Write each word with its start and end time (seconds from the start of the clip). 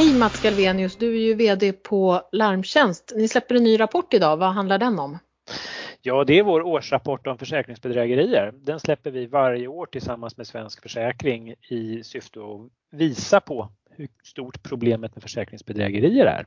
Hej 0.00 0.14
Mats 0.14 0.40
Galvenius, 0.40 0.96
du 0.96 1.16
är 1.16 1.20
ju 1.20 1.34
VD 1.34 1.72
på 1.72 2.22
Larmtjänst. 2.32 3.12
Ni 3.16 3.28
släpper 3.28 3.54
en 3.54 3.62
ny 3.62 3.80
rapport 3.80 4.14
idag, 4.14 4.36
vad 4.36 4.52
handlar 4.52 4.78
den 4.78 4.98
om? 4.98 5.18
Ja, 6.02 6.24
det 6.24 6.38
är 6.38 6.42
vår 6.42 6.62
årsrapport 6.62 7.26
om 7.26 7.38
försäkringsbedrägerier. 7.38 8.52
Den 8.54 8.80
släpper 8.80 9.10
vi 9.10 9.26
varje 9.26 9.66
år 9.66 9.86
tillsammans 9.86 10.36
med 10.36 10.46
Svensk 10.46 10.82
Försäkring 10.82 11.54
i 11.70 12.04
syfte 12.04 12.40
att 12.40 12.70
visa 12.98 13.40
på 13.40 13.68
hur 13.90 14.08
stort 14.24 14.62
problemet 14.62 15.14
med 15.14 15.22
försäkringsbedrägerier 15.22 16.26
är. 16.26 16.46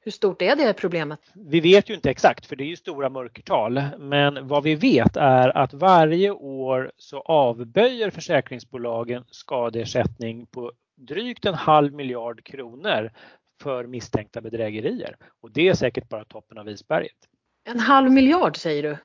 Hur 0.00 0.12
stort 0.12 0.42
är 0.42 0.56
det 0.56 0.72
problemet? 0.72 1.20
Vi 1.34 1.60
vet 1.60 1.90
ju 1.90 1.94
inte 1.94 2.10
exakt 2.10 2.46
för 2.46 2.56
det 2.56 2.64
är 2.64 2.68
ju 2.68 2.76
stora 2.76 3.08
mörkertal. 3.08 3.82
Men 3.98 4.48
vad 4.48 4.62
vi 4.62 4.74
vet 4.74 5.16
är 5.16 5.56
att 5.56 5.74
varje 5.74 6.30
år 6.30 6.92
så 6.96 7.20
avböjer 7.20 8.10
försäkringsbolagen 8.10 9.24
skadeersättning 9.30 10.46
på 10.46 10.72
drygt 11.00 11.44
en 11.44 11.54
halv 11.54 11.92
miljard 11.94 12.44
kronor 12.44 13.10
för 13.62 13.86
misstänkta 13.86 14.40
bedrägerier. 14.40 15.16
Och 15.40 15.50
det 15.50 15.68
är 15.68 15.74
säkert 15.74 16.08
bara 16.08 16.24
toppen 16.24 16.58
av 16.58 16.68
isberget. 16.68 17.16
En 17.64 17.80
halv 17.80 18.10
miljard 18.10 18.56
säger 18.56 18.82
du? 18.82 18.98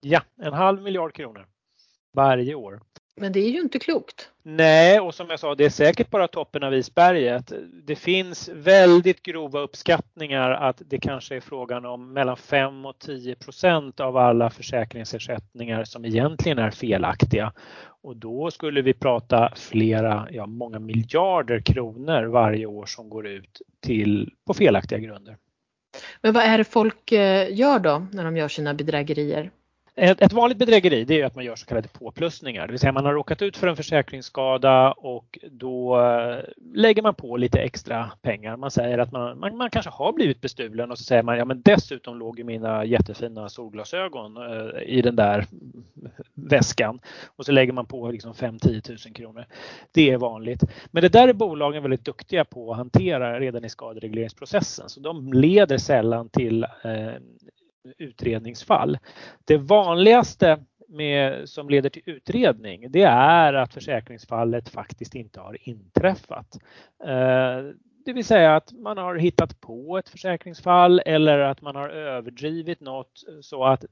Ja, 0.00 0.22
en 0.36 0.52
halv 0.52 0.82
miljard 0.82 1.14
kronor 1.14 1.46
varje 2.12 2.54
år. 2.54 2.80
Men 3.16 3.32
det 3.32 3.40
är 3.40 3.50
ju 3.50 3.60
inte 3.60 3.78
klokt. 3.78 4.30
Nej, 4.42 5.00
och 5.00 5.14
som 5.14 5.30
jag 5.30 5.40
sa, 5.40 5.54
det 5.54 5.64
är 5.64 5.70
säkert 5.70 6.10
bara 6.10 6.28
toppen 6.28 6.62
av 6.62 6.74
isberget. 6.74 7.52
Det 7.84 7.96
finns 7.96 8.48
väldigt 8.48 9.22
grova 9.22 9.60
uppskattningar 9.60 10.50
att 10.50 10.82
det 10.86 10.98
kanske 10.98 11.36
är 11.36 11.40
frågan 11.40 11.86
om 11.86 12.12
mellan 12.12 12.36
5 12.36 12.86
och 12.86 12.98
10 12.98 13.34
procent 13.34 14.00
av 14.00 14.16
alla 14.16 14.50
försäkringsersättningar 14.50 15.84
som 15.84 16.04
egentligen 16.04 16.58
är 16.58 16.70
felaktiga. 16.70 17.52
Och 18.02 18.16
då 18.16 18.50
skulle 18.50 18.82
vi 18.82 18.94
prata 18.94 19.52
flera, 19.56 20.28
ja 20.30 20.46
många 20.46 20.78
miljarder 20.78 21.60
kronor 21.60 22.24
varje 22.24 22.66
år 22.66 22.86
som 22.86 23.08
går 23.08 23.26
ut 23.26 23.62
till 23.80 24.32
på 24.46 24.54
felaktiga 24.54 24.98
grunder. 24.98 25.36
Men 26.20 26.32
vad 26.32 26.42
är 26.42 26.58
det 26.58 26.64
folk 26.64 27.12
eh, 27.12 27.54
gör 27.54 27.78
då 27.78 28.06
när 28.12 28.24
de 28.24 28.36
gör 28.36 28.48
sina 28.48 28.74
bedrägerier? 28.74 29.50
Ett, 29.94 30.32
vanligt 30.32 30.58
bedrägeri 30.58 31.04
det 31.04 31.20
är 31.20 31.24
att 31.24 31.34
man 31.34 31.44
gör 31.44 31.56
så 31.56 31.66
kallade 31.66 31.88
påplussningar, 31.88 32.66
det 32.66 32.72
vill 32.72 32.80
säga 32.80 32.92
man 32.92 33.04
har 33.04 33.12
råkat 33.12 33.42
ut 33.42 33.56
för 33.56 33.66
en 33.66 33.76
försäkringsskada 33.76 34.92
och 34.92 35.38
då 35.50 36.00
eh, 36.00 36.38
lägger 36.74 37.02
man 37.02 37.14
på 37.14 37.36
lite 37.36 37.60
extra 37.60 38.10
pengar. 38.22 38.56
Man 38.56 38.70
säger 38.70 38.98
att 38.98 39.12
man, 39.12 39.38
man, 39.38 39.56
man 39.56 39.70
kanske 39.70 39.90
har 39.90 40.12
blivit 40.12 40.40
bestulen 40.40 40.90
och 40.90 40.98
så 40.98 41.04
säger 41.04 41.22
man 41.22 41.38
ja 41.38 41.44
men 41.44 41.62
dessutom 41.62 42.18
låg 42.18 42.38
ju 42.38 42.44
mina 42.44 42.84
jättefina 42.84 43.48
solglasögon 43.48 44.36
eh, 44.36 44.82
i 44.82 45.02
den 45.02 45.16
där 45.16 45.46
väskan 46.34 47.00
och 47.36 47.46
så 47.46 47.52
lägger 47.52 47.72
man 47.72 47.86
på 47.86 48.10
liksom 48.10 48.32
5-10 48.32 49.06
000 49.06 49.14
kronor. 49.14 49.44
Det 49.92 50.10
är 50.10 50.18
vanligt. 50.18 50.60
Men 50.90 51.02
det 51.02 51.08
där 51.08 51.28
är 51.28 51.32
bolagen 51.32 51.82
väldigt 51.82 52.04
duktiga 52.04 52.44
på 52.44 52.70
att 52.70 52.76
hantera 52.76 53.40
redan 53.40 53.64
i 53.64 53.68
skaderegleringsprocessen 53.68 54.88
så 54.88 55.00
de 55.00 55.32
leder 55.32 55.78
sällan 55.78 56.28
till 56.28 56.62
eh, 56.62 57.14
utredningsfall. 57.98 58.98
Det 59.44 59.56
vanligaste 59.56 60.64
med, 60.88 61.48
som 61.48 61.70
leder 61.70 61.90
till 61.90 62.02
utredning 62.06 62.90
det 62.90 63.02
är 63.02 63.54
att 63.54 63.74
försäkringsfallet 63.74 64.68
faktiskt 64.68 65.14
inte 65.14 65.40
har 65.40 65.68
inträffat. 65.68 66.58
Eh, 67.04 67.74
det 68.04 68.12
vill 68.12 68.24
säga 68.24 68.56
att 68.56 68.72
man 68.72 68.98
har 68.98 69.16
hittat 69.16 69.60
på 69.60 69.98
ett 69.98 70.08
försäkringsfall 70.08 71.00
eller 71.06 71.38
att 71.38 71.62
man 71.62 71.76
har 71.76 71.88
överdrivit 71.88 72.80
något 72.80 73.24
så 73.40 73.64
att 73.64 73.84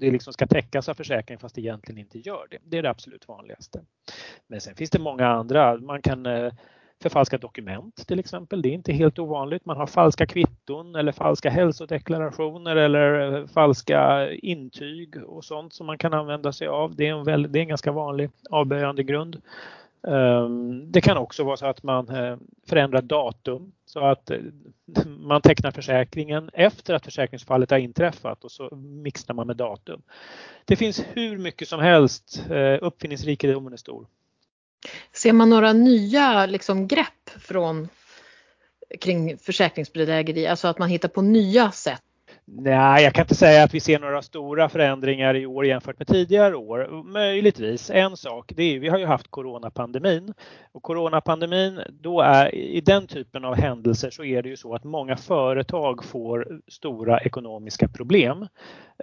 det 0.00 0.10
liksom 0.10 0.32
ska 0.32 0.46
täckas 0.46 0.88
av 0.88 0.94
försäkringen 0.94 1.40
fast 1.40 1.54
det 1.54 1.60
egentligen 1.60 1.98
inte 1.98 2.18
gör 2.18 2.46
det. 2.50 2.58
Det 2.64 2.78
är 2.78 2.82
det 2.82 2.90
absolut 2.90 3.28
vanligaste. 3.28 3.80
Men 4.46 4.60
sen 4.60 4.74
finns 4.74 4.90
det 4.90 4.98
många 4.98 5.26
andra. 5.26 5.76
Man 5.76 6.02
kan 6.02 6.26
eh, 6.26 6.52
förfalska 7.02 7.38
dokument 7.38 8.06
till 8.06 8.18
exempel. 8.18 8.62
Det 8.62 8.68
är 8.68 8.72
inte 8.72 8.92
helt 8.92 9.18
ovanligt. 9.18 9.64
Man 9.66 9.76
har 9.76 9.86
falska 9.86 10.26
kvitton 10.26 10.94
eller 10.94 11.12
falska 11.12 11.50
hälsodeklarationer 11.50 12.76
eller 12.76 13.36
eh, 13.36 13.46
falska 13.46 14.30
intyg 14.32 15.16
och 15.24 15.44
sånt 15.44 15.72
som 15.72 15.86
man 15.86 15.98
kan 15.98 16.14
använda 16.14 16.52
sig 16.52 16.68
av. 16.68 16.94
Det 16.96 17.06
är 17.06 17.12
en, 17.12 17.24
väldigt, 17.24 17.52
det 17.52 17.58
är 17.58 17.62
en 17.62 17.68
ganska 17.68 17.92
vanlig 17.92 18.30
avböjande 18.50 19.02
grund. 19.02 19.42
Ehm, 20.08 20.92
det 20.92 21.00
kan 21.00 21.16
också 21.16 21.44
vara 21.44 21.56
så 21.56 21.66
att 21.66 21.82
man 21.82 22.08
eh, 22.08 22.36
förändrar 22.68 23.02
datum 23.02 23.72
så 23.86 24.00
att 24.00 24.30
eh, 24.30 24.38
man 25.18 25.40
tecknar 25.40 25.70
försäkringen 25.70 26.50
efter 26.52 26.94
att 26.94 27.04
försäkringsfallet 27.04 27.70
har 27.70 27.78
inträffat 27.78 28.44
och 28.44 28.52
så 28.52 28.76
mixar 28.76 29.34
man 29.34 29.46
med 29.46 29.56
datum. 29.56 30.02
Det 30.64 30.76
finns 30.76 31.04
hur 31.12 31.38
mycket 31.38 31.68
som 31.68 31.80
helst. 31.80 32.46
Uppfinningsrikedomen 32.80 33.72
är 33.72 33.76
stor. 33.76 34.06
Ser 35.12 35.32
man 35.32 35.50
några 35.50 35.72
nya 35.72 36.46
liksom, 36.46 36.88
grepp 36.88 37.30
från 37.40 37.88
kring 39.00 39.38
försäkringsbedrägeri, 39.38 40.46
alltså 40.46 40.68
att 40.68 40.78
man 40.78 40.88
hittar 40.88 41.08
på 41.08 41.22
nya 41.22 41.70
sätt? 41.70 42.02
Nej, 42.46 43.04
jag 43.04 43.14
kan 43.14 43.22
inte 43.22 43.34
säga 43.34 43.64
att 43.64 43.74
vi 43.74 43.80
ser 43.80 43.98
några 43.98 44.22
stora 44.22 44.68
förändringar 44.68 45.36
i 45.36 45.46
år 45.46 45.66
jämfört 45.66 45.98
med 45.98 46.08
tidigare 46.08 46.56
år. 46.56 47.02
Möjligtvis 47.02 47.90
en 47.90 48.16
sak, 48.16 48.52
det 48.56 48.62
är 48.62 48.80
vi 48.80 48.88
har 48.88 48.98
ju 48.98 49.06
haft 49.06 49.30
coronapandemin 49.30 50.34
och 50.72 50.82
coronapandemin 50.82 51.80
då 51.90 52.20
är 52.20 52.54
i 52.54 52.80
den 52.80 53.06
typen 53.06 53.44
av 53.44 53.54
händelser 53.54 54.10
så 54.10 54.24
är 54.24 54.42
det 54.42 54.48
ju 54.48 54.56
så 54.56 54.74
att 54.74 54.84
många 54.84 55.16
företag 55.16 56.04
får 56.04 56.60
stora 56.68 57.20
ekonomiska 57.20 57.88
problem. 57.88 58.46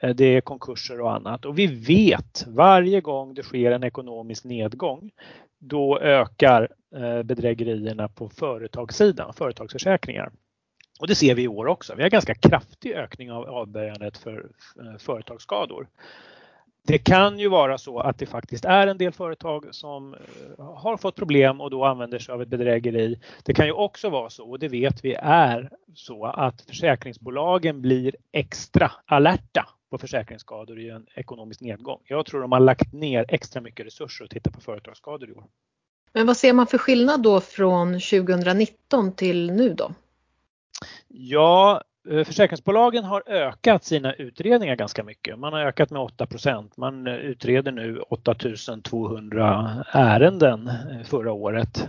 Eh, 0.02 0.10
det 0.10 0.26
är 0.26 0.42
konkurser 0.42 1.02
och 1.02 1.14
annat 1.16 1.46
och 1.46 1.60
vi 1.60 1.68
vet 1.68 2.46
varje 2.48 3.02
gång 3.02 3.34
det 3.34 3.44
sker 3.44 3.72
en 3.72 3.84
ekonomisk 3.84 4.44
nedgång 4.44 5.12
då 5.60 6.00
ökar 6.00 6.68
eh, 6.96 7.24
bedrägerierna 7.24 8.08
på 8.08 8.30
företagssidan, 8.30 9.34
företagsförsäkringar. 9.34 10.32
Och 11.02 11.08
det 11.08 11.16
ser 11.16 11.36
vi 11.36 11.44
i 11.44 11.48
år 11.48 11.68
också. 11.68 11.96
Vi 11.96 12.04
har 12.04 12.10
ganska 12.10 12.36
kraftig 12.36 12.92
ökning 12.92 13.32
av 13.32 13.50
avböjandet 13.50 14.18
för 14.18 14.50
eh, 14.80 14.98
företagsskador. 15.00 15.88
Det 16.88 16.98
kan 16.98 17.40
ju 17.40 17.50
vara 17.50 17.78
så 17.78 18.00
att 18.00 18.18
det 18.18 18.26
faktiskt 18.26 18.66
är 18.66 18.88
en 18.88 18.98
del 18.98 19.12
företag 19.12 19.66
som 19.72 20.14
eh, 20.14 20.20
har 20.66 20.98
fått 20.98 21.16
problem 21.16 21.62
och 21.62 21.70
då 21.70 21.86
använder 21.86 22.20
sig 22.20 22.34
av 22.34 22.42
ett 22.42 22.48
bedrägeri. 22.48 23.20
Det 23.44 23.54
kan 23.54 23.66
ju 23.66 23.72
också 23.72 24.10
vara 24.10 24.30
så, 24.30 24.50
och 24.50 24.60
det 24.60 24.68
vet 24.68 25.06
vi 25.06 25.14
är 25.22 25.70
så, 25.96 26.26
att 26.26 26.62
försäkringsbolagen 26.62 27.82
blir 27.82 28.16
extra 28.32 28.92
alerta 29.06 29.68
på 29.90 29.98
försäkringsskador 29.98 30.80
i 30.80 30.90
en 30.90 31.08
ekonomisk 31.16 31.62
nedgång. 31.62 32.00
Jag 32.04 32.26
tror 32.26 32.42
de 32.42 32.52
har 32.52 32.60
lagt 32.60 32.94
ner 32.94 33.26
extra 33.30 33.62
mycket 33.62 33.86
resurser 33.86 34.26
att 34.26 34.32
titta 34.32 34.52
på 34.52 34.62
företagsskador 34.62 35.30
i 35.30 35.34
år. 35.34 35.46
Men 36.14 36.28
vad 36.28 36.38
ser 36.38 36.54
man 36.54 36.68
för 36.68 36.78
skillnad 36.78 37.24
då 37.24 37.42
från 37.42 37.94
2019 37.94 39.12
till 39.16 39.52
nu 39.52 39.74
då? 39.74 39.92
Ja, 41.14 41.82
eh, 42.10 42.24
försäkringsbolagen 42.24 43.04
har 43.04 43.24
ökat 43.28 43.84
sina 43.84 44.14
utredningar 44.14 44.76
ganska 44.76 45.04
mycket. 45.04 45.40
Man 45.40 45.54
har 45.54 45.60
ökat 45.60 45.92
med 45.92 46.02
8% 46.02 46.72
Man 46.78 47.08
eh, 47.08 47.14
utreder 47.14 47.72
nu 47.72 48.00
8200 48.00 49.86
ärenden 49.92 50.68
eh, 50.68 51.04
förra 51.04 51.32
året, 51.32 51.88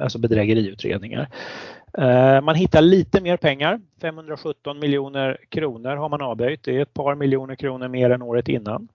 alltså 0.00 0.18
bedrägeriutredningar. 0.18 1.28
Man 2.42 2.54
hittar 2.54 2.82
lite 2.82 3.20
mer 3.20 3.36
pengar, 3.36 3.80
517 4.00 4.78
miljoner 4.78 5.38
kronor 5.48 5.96
har 5.96 6.08
man 6.08 6.22
avböjt. 6.22 6.62
Det 6.64 6.76
är 6.76 6.82
ett 6.82 6.94
par 6.94 7.14
miljoner 7.14 7.54
kronor 7.54 7.88
mer 7.88 8.10
än 8.10 8.22
året 8.22 8.48
innan. 8.48 8.88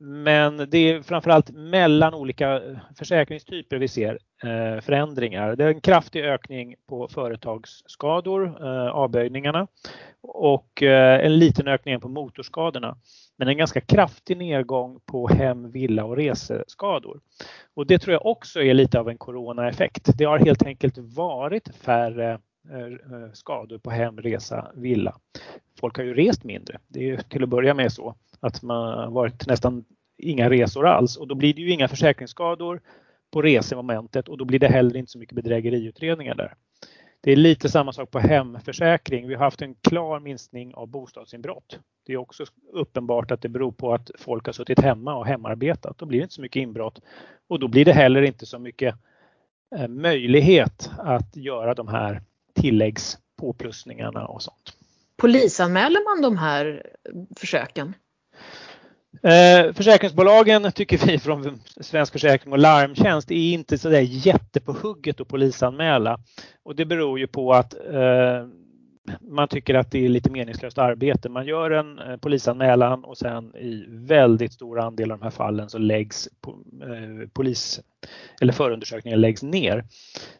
Men 0.00 0.66
det 0.70 0.78
är 0.78 1.02
framförallt 1.02 1.50
mellan 1.50 2.14
olika 2.14 2.62
försäkringstyper 2.98 3.76
vi 3.76 3.88
ser 3.88 4.18
eh, 4.42 4.80
förändringar. 4.80 5.56
Det 5.56 5.64
är 5.64 5.68
en 5.68 5.80
kraftig 5.80 6.24
ökning 6.24 6.74
på 6.86 7.08
företagsskador, 7.08 8.46
eh, 8.62 8.88
avböjningarna 8.88 9.66
och 10.20 10.82
eh, 10.82 11.24
en 11.26 11.38
liten 11.38 11.68
ökning 11.68 12.00
på 12.00 12.08
motorskadorna. 12.08 12.96
Men 13.36 13.48
en 13.48 13.56
ganska 13.56 13.80
kraftig 13.80 14.36
nedgång 14.36 15.00
på 15.06 15.28
hem, 15.28 15.70
villa 15.70 16.04
och 16.04 16.16
reseskador. 16.16 17.20
Och 17.74 17.86
det 17.86 17.98
tror 17.98 18.12
jag 18.12 18.26
också 18.26 18.62
är 18.62 18.74
lite 18.74 19.00
av 19.00 19.08
en 19.08 19.18
coronaeffekt. 19.18 20.18
Det 20.18 20.24
har 20.24 20.38
helt 20.38 20.62
enkelt 20.62 20.98
varit 20.98 21.76
färre 21.76 22.38
skador 23.32 23.78
på 23.78 23.90
hem, 23.90 24.20
resa, 24.20 24.72
villa. 24.74 25.16
Folk 25.80 25.96
har 25.96 26.04
ju 26.04 26.14
rest 26.14 26.44
mindre. 26.44 26.78
Det 26.88 27.10
är 27.10 27.16
till 27.16 27.42
att 27.42 27.48
börja 27.48 27.74
med 27.74 27.92
så 27.92 28.14
att 28.40 28.62
man 28.62 29.12
varit 29.12 29.46
nästan 29.46 29.84
inga 30.18 30.50
resor 30.50 30.86
alls 30.86 31.16
och 31.16 31.28
då 31.28 31.34
blir 31.34 31.54
det 31.54 31.62
ju 31.62 31.70
inga 31.70 31.88
försäkringsskador 31.88 32.80
på 33.30 33.42
resemomentet 33.42 34.28
och 34.28 34.38
då 34.38 34.44
blir 34.44 34.58
det 34.58 34.68
heller 34.68 34.96
inte 34.96 35.12
så 35.12 35.18
mycket 35.18 35.34
bedrägeriutredningar 35.34 36.34
där. 36.34 36.54
Det 37.20 37.32
är 37.32 37.36
lite 37.36 37.68
samma 37.68 37.92
sak 37.92 38.10
på 38.10 38.18
hemförsäkring. 38.18 39.28
Vi 39.28 39.34
har 39.34 39.44
haft 39.44 39.62
en 39.62 39.74
klar 39.74 40.20
minskning 40.20 40.74
av 40.74 40.88
bostadsinbrott. 40.88 41.78
Det 42.06 42.12
är 42.12 42.16
också 42.16 42.44
uppenbart 42.72 43.30
att 43.30 43.42
det 43.42 43.48
beror 43.48 43.72
på 43.72 43.94
att 43.94 44.10
folk 44.18 44.46
har 44.46 44.52
suttit 44.52 44.80
hemma 44.80 45.14
och 45.14 45.26
hemarbetat. 45.26 45.98
Då 45.98 46.06
blir 46.06 46.18
det 46.18 46.22
inte 46.22 46.34
så 46.34 46.42
mycket 46.42 46.60
inbrott 46.60 47.00
och 47.48 47.60
då 47.60 47.68
blir 47.68 47.84
det 47.84 47.92
heller 47.92 48.22
inte 48.22 48.46
så 48.46 48.58
mycket 48.58 48.94
eh, 49.76 49.88
möjlighet 49.88 50.90
att 50.98 51.36
göra 51.36 51.74
de 51.74 51.88
här 51.88 52.22
tilläggspåplussningarna 52.54 54.26
och 54.26 54.42
sånt. 54.42 54.76
Polisanmäler 55.16 56.04
man 56.04 56.22
de 56.22 56.36
här 56.38 56.86
försöken? 57.36 57.94
Eh, 59.22 59.72
försäkringsbolagen 59.72 60.72
tycker 60.72 61.06
vi 61.06 61.18
från 61.18 61.60
Svensk 61.80 62.12
Försäkring 62.12 62.52
och 62.52 62.58
Larmtjänst 62.58 63.30
är 63.30 63.52
inte 63.52 63.78
så 63.78 63.88
där 63.88 64.00
jätte 64.00 64.60
på 64.60 64.72
hugget 64.72 65.20
att 65.20 65.28
polisanmäla. 65.28 66.18
Och 66.62 66.76
det 66.76 66.84
beror 66.84 67.18
ju 67.18 67.26
på 67.26 67.52
att 67.52 67.74
eh, 67.74 68.46
man 69.20 69.48
tycker 69.48 69.74
att 69.74 69.90
det 69.90 70.04
är 70.04 70.08
lite 70.08 70.30
meningslöst 70.30 70.78
arbete. 70.78 71.28
Man 71.28 71.46
gör 71.46 71.70
en 71.70 71.98
eh, 71.98 72.16
polisanmälan 72.16 73.04
och 73.04 73.18
sen 73.18 73.56
i 73.56 73.84
väldigt 73.88 74.52
stor 74.52 74.80
andel 74.80 75.12
av 75.12 75.18
de 75.18 75.24
här 75.24 75.30
fallen 75.30 75.68
så 75.68 75.78
läggs 75.78 76.28
eh, 76.46 77.28
polis 77.32 77.80
eller 78.40 78.52
förundersökningen 78.52 79.20
läggs 79.20 79.42
ner. 79.42 79.84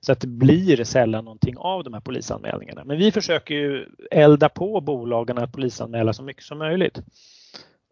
Så 0.00 0.12
att 0.12 0.20
det 0.20 0.26
blir 0.26 0.84
sällan 0.84 1.24
någonting 1.24 1.54
av 1.58 1.84
de 1.84 1.94
här 1.94 2.00
polisanmälningarna. 2.00 2.84
Men 2.84 2.98
vi 2.98 3.12
försöker 3.12 3.54
ju 3.54 3.86
elda 4.10 4.48
på 4.48 4.80
bolagen 4.80 5.38
att 5.38 5.52
polisanmäla 5.52 6.12
så 6.12 6.22
mycket 6.22 6.44
som 6.44 6.58
möjligt. 6.58 7.00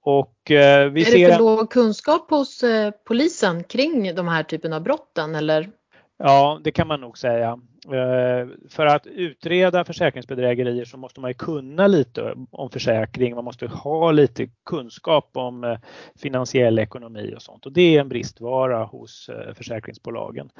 Och, 0.07 0.51
eh, 0.51 0.91
vi 0.91 1.01
är 1.01 1.05
ser... 1.05 1.19
det 1.19 1.33
för 1.33 1.39
låg 1.39 1.71
kunskap 1.71 2.31
hos 2.31 2.63
eh, 2.63 2.91
polisen 3.05 3.65
kring 3.65 4.15
de 4.15 4.29
här 4.29 4.43
typen 4.43 4.73
av 4.73 4.83
brotten 4.83 5.35
eller? 5.35 5.71
Ja, 6.19 6.61
det 6.65 6.71
kan 6.73 6.87
man 6.87 7.01
nog 7.01 7.19
säga. 7.19 7.59
Eh, 7.87 8.49
för 8.69 8.87
att 8.87 9.07
utreda 9.07 9.85
försäkringsbedrägerier 9.85 10.85
så 10.85 10.97
måste 10.97 11.21
man 11.21 11.31
ju 11.31 11.35
kunna 11.35 11.87
lite 11.87 12.35
om 12.51 12.71
försäkring, 12.71 13.35
man 13.35 13.45
måste 13.45 13.67
ha 13.67 14.13
lite 14.13 14.49
kunskap 14.65 15.31
om 15.33 15.65
eh, 15.65 15.79
finansiell 16.23 16.79
ekonomi 16.79 17.35
och 17.37 17.43
sånt 17.43 17.67
och 17.67 17.73
det 17.73 17.97
är 17.97 18.01
en 18.01 18.09
bristvara 18.09 18.85
hos 18.85 19.29
eh, 19.29 19.55
försäkringsbolagen. 19.55 20.51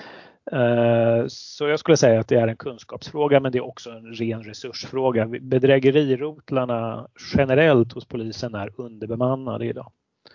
Så 1.29 1.69
jag 1.69 1.79
skulle 1.79 1.97
säga 1.97 2.21
att 2.21 2.29
det 2.29 2.37
är 2.37 2.49
en 2.49 2.57
kunskapsfråga 2.57 3.41
men 3.41 3.53
det 3.53 3.59
är 3.59 3.65
också 3.65 3.91
en 3.91 4.15
ren 4.15 4.43
resursfråga. 4.43 5.27
Bedrägerirotlarna 5.27 7.09
generellt 7.37 7.93
hos 7.93 8.05
polisen 8.05 8.55
är 8.55 8.81
underbemannade 8.81 9.67
idag. 9.67 9.93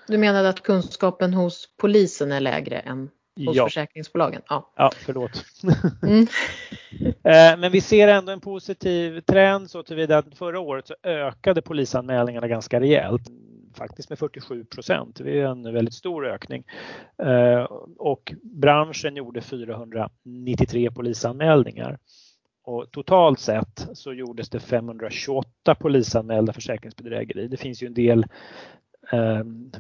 Du 0.07 0.17
menade 0.17 0.49
att 0.49 0.63
kunskapen 0.63 1.33
hos 1.33 1.67
polisen 1.77 2.31
är 2.31 2.39
lägre 2.39 2.79
än 2.79 3.09
hos 3.47 3.57
ja. 3.57 3.65
försäkringsbolagen. 3.65 4.41
Ja, 4.49 4.71
ja 4.75 4.91
förlåt. 4.95 5.45
Mm. 6.03 6.27
Eh, 7.23 7.57
men 7.57 7.71
vi 7.71 7.81
ser 7.81 8.07
ändå 8.07 8.31
en 8.31 8.41
positiv 8.41 9.21
trend 9.21 9.71
så 9.71 9.83
tillvida 9.83 10.17
att 10.17 10.37
förra 10.37 10.59
året 10.59 10.87
så 10.87 10.95
ökade 11.03 11.61
polisanmälningarna 11.61 12.47
ganska 12.47 12.79
rejält. 12.79 13.21
Faktiskt 13.73 14.09
med 14.09 14.19
47 14.19 14.65
procent. 14.65 15.15
Det 15.23 15.39
är 15.39 15.45
en 15.45 15.73
väldigt 15.73 15.93
stor 15.93 16.27
ökning. 16.27 16.63
Eh, 17.23 17.63
och 17.97 18.33
branschen 18.43 19.15
gjorde 19.15 19.41
493 19.41 20.91
polisanmälningar. 20.91 21.97
Och 22.63 22.91
totalt 22.91 23.39
sett 23.39 23.87
så 23.93 24.13
gjordes 24.13 24.49
det 24.49 24.59
528 24.59 25.75
polisanmälda 25.75 26.53
försäkringsbedrägerier. 26.53 27.47
Det 27.47 27.57
finns 27.57 27.83
ju 27.83 27.87
en 27.87 27.93
del 27.93 28.25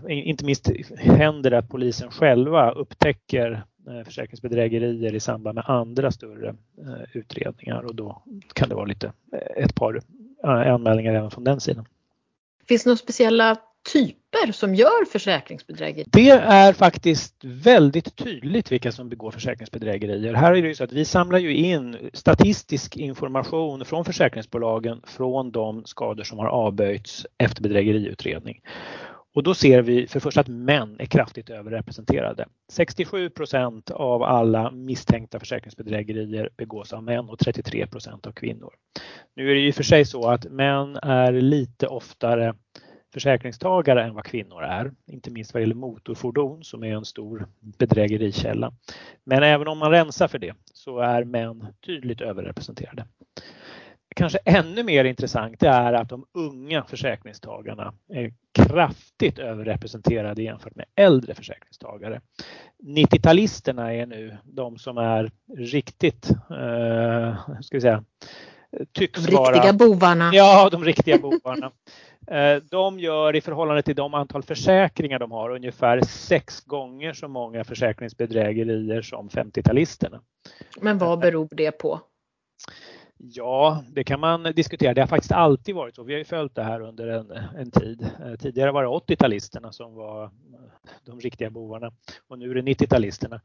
inte 0.09 0.45
minst 0.45 0.69
händer 0.97 1.51
det 1.51 1.57
att 1.57 1.69
polisen 1.69 2.11
själva 2.11 2.71
upptäcker 2.71 3.63
eh, 3.87 4.03
försäkringsbedrägerier 4.05 5.15
i 5.15 5.19
samband 5.19 5.55
med 5.55 5.63
andra 5.67 6.11
större 6.11 6.47
eh, 6.49 7.03
utredningar 7.13 7.81
och 7.81 7.95
då 7.95 8.21
kan 8.53 8.69
det 8.69 8.75
vara 8.75 8.85
lite 8.85 9.07
eh, 9.07 9.63
ett 9.63 9.75
par 9.75 10.01
anmälningar 10.43 11.13
även 11.13 11.31
från 11.31 11.43
den 11.43 11.59
sidan. 11.59 11.85
Finns 12.67 12.83
det 12.83 12.89
några 12.89 12.97
speciella 12.97 13.57
typer 13.93 14.51
som 14.51 14.75
gör 14.75 15.05
försäkringsbedrägerier? 15.05 16.07
Det 16.11 16.29
är 16.29 16.73
faktiskt 16.73 17.35
väldigt 17.43 18.15
tydligt 18.15 18.71
vilka 18.71 18.91
som 18.91 19.09
begår 19.09 19.31
försäkringsbedrägerier. 19.31 20.33
Här 20.33 20.53
är 20.53 20.61
det 20.61 20.67
ju 20.67 20.75
så 20.75 20.83
att 20.83 20.91
vi 20.91 21.05
samlar 21.05 21.39
ju 21.39 21.55
in 21.55 21.97
statistisk 22.13 22.97
information 22.97 23.85
från 23.85 24.05
försäkringsbolagen 24.05 25.01
från 25.07 25.51
de 25.51 25.85
skador 25.85 26.23
som 26.23 26.39
har 26.39 26.47
avböjts 26.47 27.25
efter 27.37 27.63
bedrägeriutredning. 27.63 28.61
Och 29.33 29.43
då 29.43 29.53
ser 29.53 29.81
vi 29.81 30.07
för 30.07 30.19
första 30.19 30.41
att 30.41 30.47
män 30.47 30.95
är 30.99 31.05
kraftigt 31.05 31.49
överrepresenterade. 31.49 32.45
67 32.71 33.29
procent 33.29 33.91
av 33.91 34.23
alla 34.23 34.71
misstänkta 34.71 35.39
försäkringsbedrägerier 35.39 36.49
begås 36.57 36.93
av 36.93 37.03
män 37.03 37.29
och 37.29 37.39
33 37.39 37.87
procent 37.87 38.27
av 38.27 38.31
kvinnor. 38.31 38.73
Nu 39.35 39.51
är 39.51 39.55
det 39.55 39.61
ju 39.61 39.71
för 39.71 39.83
sig 39.83 40.05
så 40.05 40.29
att 40.29 40.51
män 40.51 40.95
är 40.95 41.31
lite 41.31 41.87
oftare 41.87 42.55
försäkringstagare 43.13 44.03
än 44.03 44.13
vad 44.13 44.25
kvinnor 44.25 44.63
är, 44.63 44.91
inte 45.07 45.31
minst 45.31 45.53
vad 45.53 45.61
gäller 45.61 45.75
motorfordon 45.75 46.63
som 46.63 46.83
är 46.83 46.95
en 46.95 47.05
stor 47.05 47.47
bedrägerikälla. 47.59 48.73
Men 49.23 49.43
även 49.43 49.67
om 49.67 49.77
man 49.77 49.91
rensar 49.91 50.27
för 50.27 50.39
det 50.39 50.55
så 50.73 50.99
är 50.99 51.23
män 51.23 51.67
tydligt 51.85 52.21
överrepresenterade 52.21 53.05
kanske 54.15 54.39
ännu 54.45 54.83
mer 54.83 55.05
intressant 55.05 55.63
är 55.63 55.93
att 55.93 56.09
de 56.09 56.25
unga 56.33 56.83
försäkringstagarna 56.83 57.93
är 58.13 58.33
kraftigt 58.53 59.39
överrepresenterade 59.39 60.43
jämfört 60.43 60.75
med 60.75 60.85
äldre 60.95 61.35
försäkringstagare. 61.35 62.21
90-talisterna 62.83 63.93
är 63.93 64.05
nu 64.05 64.37
de 64.43 64.77
som 64.77 64.97
är 64.97 65.31
riktigt, 65.57 66.29
eh, 66.31 67.35
ska 67.61 67.77
vi 67.77 67.81
säga, 67.81 68.03
tycks 68.91 69.25
de 69.25 69.31
riktiga 69.31 69.61
vara, 69.61 69.73
bovarna. 69.73 70.29
Ja, 70.33 70.69
de 70.71 70.83
riktiga 70.83 71.17
bovarna. 71.17 71.71
Eh, 72.27 72.55
de 72.55 72.99
gör 72.99 73.35
i 73.35 73.41
förhållande 73.41 73.81
till 73.81 73.95
de 73.95 74.13
antal 74.13 74.43
försäkringar 74.43 75.19
de 75.19 75.31
har 75.31 75.49
ungefär 75.49 76.01
sex 76.01 76.61
gånger 76.61 77.13
så 77.13 77.27
många 77.27 77.63
försäkringsbedrägerier 77.63 79.01
som 79.01 79.29
50-talisterna. 79.29 80.19
Men 80.81 80.97
vad 80.97 81.19
beror 81.19 81.47
det 81.51 81.71
på? 81.71 82.01
Ja, 83.23 83.83
det 83.93 84.03
kan 84.03 84.19
man 84.19 84.43
diskutera. 84.43 84.93
Det 84.93 85.01
har 85.01 85.07
faktiskt 85.07 85.31
alltid 85.31 85.75
varit 85.75 85.95
så. 85.95 86.03
Vi 86.03 86.13
har 86.13 86.17
ju 86.17 86.25
följt 86.25 86.55
det 86.55 86.63
här 86.63 86.81
under 86.81 87.07
en, 87.07 87.31
en 87.57 87.71
tid. 87.71 88.09
Eh, 88.25 88.35
tidigare 88.35 88.71
var 88.71 88.83
det 88.83 88.89
80-talisterna 88.89 89.71
som 89.71 89.95
var 89.95 90.23
eh, 90.23 90.29
de 91.05 91.19
riktiga 91.19 91.49
bovarna 91.49 91.91
och 92.27 92.39
nu 92.39 92.51
är 92.51 92.55
det 92.55 92.61
90-talisterna. 92.61 93.39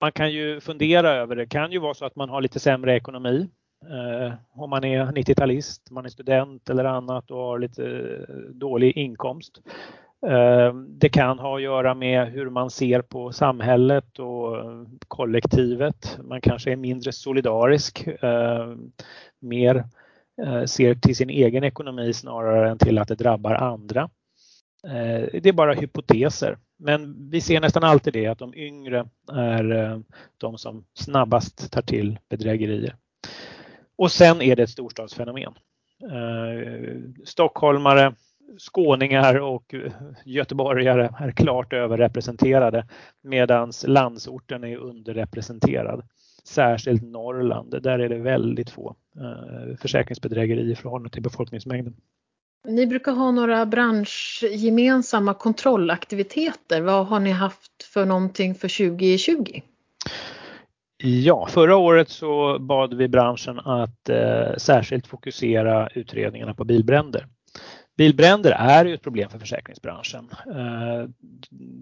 Man 0.00 0.12
kan 0.12 0.32
ju 0.32 0.60
fundera 0.60 1.10
över 1.10 1.36
det. 1.36 1.42
Det 1.42 1.48
kan 1.48 1.72
ju 1.72 1.78
vara 1.78 1.94
så 1.94 2.04
att 2.04 2.16
man 2.16 2.28
har 2.28 2.40
lite 2.40 2.60
sämre 2.60 2.96
ekonomi 2.96 3.48
eh, 3.84 4.34
om 4.50 4.70
man 4.70 4.84
är 4.84 5.04
90-talist, 5.06 5.90
man 5.90 6.04
är 6.04 6.08
student 6.08 6.70
eller 6.70 6.84
annat 6.84 7.30
och 7.30 7.38
har 7.38 7.58
lite 7.58 7.84
eh, 8.28 8.34
dålig 8.34 8.96
inkomst. 8.96 9.60
Eh, 10.26 10.74
det 10.74 11.08
kan 11.08 11.38
ha 11.38 11.56
att 11.56 11.62
göra 11.62 11.94
med 11.94 12.26
hur 12.26 12.50
man 12.50 12.70
ser 12.70 13.02
på 13.02 13.32
samhället 13.32 14.18
och 14.18 14.56
kollektivet. 15.08 16.18
Man 16.22 16.40
kanske 16.40 16.72
är 16.72 16.76
mindre 16.76 17.12
solidarisk, 17.12 18.06
eh, 18.06 18.74
mer 19.40 19.84
eh, 20.42 20.64
ser 20.64 20.94
till 20.94 21.16
sin 21.16 21.30
egen 21.30 21.64
ekonomi 21.64 22.12
snarare 22.12 22.70
än 22.70 22.78
till 22.78 22.98
att 22.98 23.08
det 23.08 23.14
drabbar 23.14 23.54
andra. 23.54 24.10
Det 25.32 25.46
är 25.46 25.52
bara 25.52 25.74
hypoteser, 25.74 26.58
men 26.78 27.30
vi 27.30 27.40
ser 27.40 27.60
nästan 27.60 27.84
alltid 27.84 28.12
det 28.12 28.26
att 28.26 28.38
de 28.38 28.54
yngre 28.54 29.08
är 29.32 30.02
de 30.38 30.58
som 30.58 30.84
snabbast 30.94 31.72
tar 31.72 31.82
till 31.82 32.18
bedrägerier. 32.28 32.96
Och 33.96 34.12
sen 34.12 34.42
är 34.42 34.56
det 34.56 34.62
ett 34.62 34.70
storstadsfenomen. 34.70 35.54
Stockholmare 37.24 38.14
skåningar 38.58 39.40
och 39.40 39.74
göteborgare 40.24 41.10
är 41.18 41.30
klart 41.30 41.72
överrepresenterade 41.72 42.86
medan 43.22 43.72
landsorten 43.86 44.64
är 44.64 44.76
underrepresenterad. 44.76 46.02
Särskilt 46.44 47.02
Norrland, 47.02 47.82
där 47.82 47.98
är 47.98 48.08
det 48.08 48.18
väldigt 48.18 48.70
få 48.70 48.96
eh, 49.16 49.76
försäkringsbedrägerier 49.76 50.72
i 50.72 50.74
förhållande 50.74 51.10
till 51.10 51.22
befolkningsmängden. 51.22 51.96
Ni 52.68 52.86
brukar 52.86 53.12
ha 53.12 53.30
några 53.30 53.66
branschgemensamma 53.66 55.34
kontrollaktiviteter. 55.34 56.80
Vad 56.80 57.06
har 57.06 57.20
ni 57.20 57.30
haft 57.30 57.82
för 57.82 58.04
någonting 58.04 58.54
för 58.54 58.88
2020? 58.88 59.60
Ja, 61.02 61.46
förra 61.50 61.76
året 61.76 62.08
så 62.08 62.58
bad 62.58 62.94
vi 62.94 63.08
branschen 63.08 63.58
att 63.58 64.08
eh, 64.08 64.56
särskilt 64.56 65.06
fokusera 65.06 65.88
utredningarna 65.88 66.54
på 66.54 66.64
bilbränder. 66.64 67.26
Bilbränder 67.98 68.50
är 68.50 68.84
ju 68.84 68.94
ett 68.94 69.02
problem 69.02 69.30
för 69.30 69.38
försäkringsbranschen. 69.38 70.28
Eh, 70.46 71.08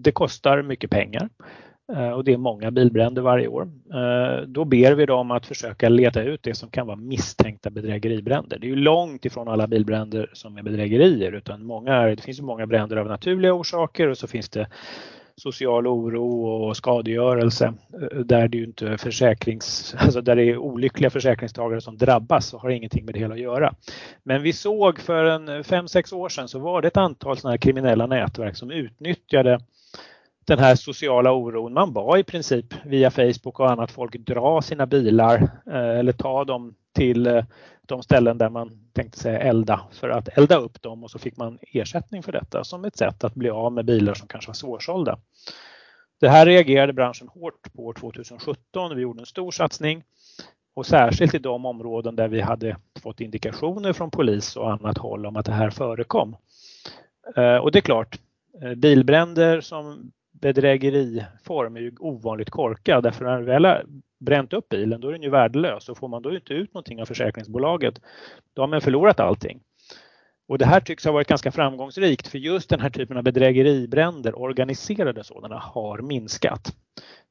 det 0.03 0.11
kostar 0.11 0.61
mycket 0.61 0.89
pengar 0.89 1.29
eh, 1.93 2.09
och 2.09 2.23
det 2.23 2.33
är 2.33 2.37
många 2.37 2.71
bilbränder 2.71 3.21
varje 3.21 3.47
år. 3.47 3.69
Eh, 3.93 4.41
då 4.47 4.65
ber 4.65 4.91
vi 4.91 5.05
dem 5.05 5.31
att 5.31 5.45
försöka 5.45 5.89
leta 5.89 6.23
ut 6.23 6.43
det 6.43 6.55
som 6.55 6.69
kan 6.69 6.87
vara 6.87 6.97
misstänkta 6.97 7.69
bedrägeribränder. 7.69 8.59
Det 8.59 8.67
är 8.67 8.69
ju 8.69 8.75
långt 8.75 9.25
ifrån 9.25 9.47
alla 9.47 9.67
bilbränder 9.67 10.29
som 10.33 10.57
är 10.57 10.63
bedrägerier 10.63 11.31
utan 11.31 11.65
många, 11.65 12.01
det 12.01 12.21
finns 12.21 12.39
ju 12.39 12.43
många 12.43 12.67
bränder 12.67 12.97
av 12.97 13.07
naturliga 13.07 13.53
orsaker 13.53 14.07
och 14.07 14.17
så 14.17 14.27
finns 14.27 14.49
det 14.49 14.67
social 15.37 15.87
oro 15.87 16.45
och 16.45 16.77
skadegörelse 16.77 17.73
eh, 18.01 18.19
där 18.19 18.47
det 18.47 18.57
inte 18.57 18.97
försäkrings, 18.97 19.95
alltså 19.99 20.21
där 20.21 20.35
det 20.35 20.43
är 20.43 20.57
olyckliga 20.57 21.09
försäkringstagare 21.09 21.81
som 21.81 21.97
drabbas 21.97 22.53
och 22.53 22.61
har 22.61 22.69
ingenting 22.69 23.05
med 23.05 23.13
det 23.13 23.19
hela 23.19 23.33
att 23.33 23.39
göra. 23.39 23.73
Men 24.23 24.41
vi 24.41 24.53
såg 24.53 24.99
för 24.99 25.23
en 25.23 25.63
fem 25.63 25.87
sex 25.87 26.13
år 26.13 26.29
sedan 26.29 26.47
så 26.47 26.59
var 26.59 26.81
det 26.81 26.87
ett 26.87 26.97
antal 26.97 27.37
sådana 27.37 27.51
här 27.51 27.57
kriminella 27.57 28.07
nätverk 28.07 28.55
som 28.55 28.71
utnyttjade 28.71 29.59
den 30.47 30.59
här 30.59 30.75
sociala 30.75 31.31
oron. 31.31 31.73
Man 31.73 31.93
var 31.93 32.17
i 32.17 32.23
princip 32.23 32.65
via 32.85 33.11
Facebook 33.11 33.59
och 33.59 33.71
annat 33.71 33.91
folk 33.91 34.17
dra 34.17 34.61
sina 34.61 34.85
bilar 34.85 35.49
eh, 35.67 35.99
eller 35.99 36.11
ta 36.11 36.45
dem 36.45 36.75
till 36.95 37.27
eh, 37.27 37.45
de 37.85 38.03
ställen 38.03 38.37
där 38.37 38.49
man 38.49 38.89
tänkte 38.93 39.19
sig 39.19 39.35
elda 39.35 39.81
för 39.91 40.09
att 40.09 40.37
elda 40.37 40.57
upp 40.57 40.81
dem 40.81 41.03
och 41.03 41.11
så 41.11 41.19
fick 41.19 41.37
man 41.37 41.59
ersättning 41.61 42.23
för 42.23 42.31
detta 42.31 42.63
som 42.63 42.85
ett 42.85 42.97
sätt 42.97 43.23
att 43.23 43.35
bli 43.35 43.49
av 43.49 43.73
med 43.73 43.85
bilar 43.85 44.13
som 44.13 44.27
kanske 44.27 44.49
var 44.49 44.53
svårsålda. 44.53 45.19
Det 46.19 46.29
här 46.29 46.45
reagerade 46.45 46.93
branschen 46.93 47.27
hårt 47.27 47.73
på 47.73 47.93
2017. 47.93 48.95
Vi 48.95 49.01
gjorde 49.01 49.19
en 49.19 49.25
stor 49.25 49.51
satsning 49.51 50.03
och 50.73 50.85
särskilt 50.85 51.33
i 51.33 51.39
de 51.39 51.65
områden 51.65 52.15
där 52.15 52.27
vi 52.27 52.41
hade 52.41 52.77
fått 52.99 53.21
indikationer 53.21 53.93
från 53.93 54.11
polis 54.11 54.55
och 54.55 54.71
annat 54.71 54.97
håll 54.97 55.25
om 55.25 55.35
att 55.35 55.45
det 55.45 55.51
här 55.51 55.69
förekom. 55.69 56.35
Eh, 57.35 57.57
och 57.57 57.71
det 57.71 57.79
är 57.79 57.81
klart, 57.81 58.19
bilbränder 58.75 59.61
som 59.61 60.11
bedrägeriform 60.41 61.75
är 61.75 61.81
ju 61.81 61.95
ovanligt 61.99 62.49
korkad 62.49 63.03
därför 63.03 63.25
när 63.25 63.39
du 63.39 63.45
väl 63.45 63.65
har 63.65 63.85
bränt 64.19 64.53
upp 64.53 64.69
bilen 64.69 65.01
då 65.01 65.07
är 65.07 65.11
den 65.11 65.21
ju 65.21 65.29
värdelös 65.29 65.89
och 65.89 65.97
får 65.97 66.07
man 66.07 66.21
då 66.21 66.35
inte 66.35 66.53
ut 66.53 66.73
någonting 66.73 67.01
av 67.01 67.05
försäkringsbolaget 67.05 68.01
då 68.53 68.61
har 68.61 68.67
man 68.67 68.81
förlorat 68.81 69.19
allting. 69.19 69.59
Och 70.47 70.57
det 70.57 70.65
här 70.65 70.79
tycks 70.79 71.05
ha 71.05 71.11
varit 71.11 71.27
ganska 71.27 71.51
framgångsrikt 71.51 72.27
för 72.27 72.37
just 72.37 72.69
den 72.69 72.79
här 72.79 72.89
typen 72.89 73.17
av 73.17 73.23
bedrägeribränder, 73.23 74.39
organiserade 74.39 75.23
sådana, 75.23 75.59
har 75.59 76.01
minskat. 76.01 76.75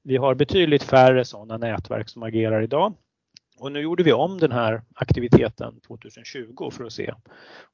Vi 0.03 0.17
har 0.17 0.35
betydligt 0.35 0.83
färre 0.83 1.25
sådana 1.25 1.57
nätverk 1.57 2.09
som 2.09 2.23
agerar 2.23 2.63
idag. 2.63 2.95
Och 3.59 3.73
nu 3.73 3.81
gjorde 3.81 4.03
vi 4.03 4.13
om 4.13 4.39
den 4.39 4.53
här 4.53 4.83
aktiviteten 4.95 5.81
2020 5.81 6.71
för 6.71 6.85
att 6.85 6.93
se. 6.93 7.15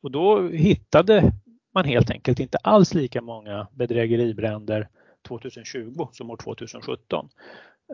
Och 0.02 0.10
då 0.10 0.48
hittade 0.48 1.32
man 1.74 1.84
helt 1.84 2.10
enkelt 2.10 2.40
inte 2.40 2.58
alls 2.58 2.94
lika 2.94 3.22
många 3.22 3.66
bedrägeribränder 3.72 4.88
2020 5.28 6.08
som 6.12 6.30
år 6.30 6.36
2017. 6.36 7.28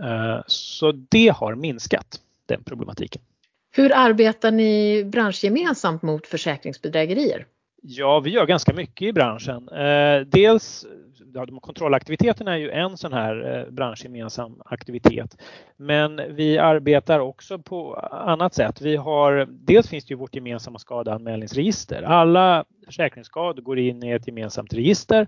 Eh, 0.05 0.41
så 0.47 0.93
det 0.93 1.29
har 1.29 1.55
minskat 1.55 2.21
den 2.47 2.65
problematiken. 2.65 3.23
Hur 3.71 3.93
arbetar 3.95 4.51
ni 4.51 5.05
branschgemensamt 5.05 6.03
mot 6.03 6.27
försäkringsbedrägerier? 6.27 7.47
Ja, 7.83 8.21
vi 8.21 8.31
gör 8.31 8.47
ganska 8.47 8.73
mycket 8.73 9.09
i 9.09 9.13
branschen. 9.13 9.69
Eh, 9.69 10.21
dels 10.27 10.87
ja, 11.35 11.47
de 11.47 11.61
kontrollaktiviteterna 11.61 12.53
är 12.53 12.57
ju 12.57 12.71
en 12.71 12.97
sån 12.97 13.13
här 13.13 13.57
eh, 13.57 13.73
branschgemensam 13.73 14.63
aktivitet. 14.65 15.37
Men 15.77 16.21
vi 16.35 16.59
arbetar 16.59 17.21
också 17.21 17.59
på 17.59 17.95
annat 18.13 18.55
sätt. 18.55 18.81
Vi 18.81 18.97
har, 18.97 19.49
dels 19.51 19.89
finns 19.89 20.05
det 20.05 20.13
ju 20.13 20.19
vårt 20.19 20.35
gemensamma 20.35 20.79
skadeanmälningsregister. 20.79 22.03
Alla 22.03 22.65
försäkringsskador 22.87 23.63
går 23.63 23.79
in 23.79 24.03
i 24.03 24.11
ett 24.11 24.27
gemensamt 24.27 24.73
register 24.73 25.27